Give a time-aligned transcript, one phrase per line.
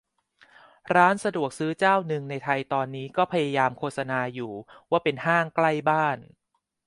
[0.95, 4.51] ร้านสะดวกซื้อเจ้าหนึ่งในไทยตอนนี้ก็พยายามโฆษณาอยู่
[4.91, 6.17] ว่าเป็น "ห้างใกล้บ้าน"